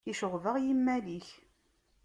[0.11, 1.27] Iceɣɣeb-aɣ yimal-ik.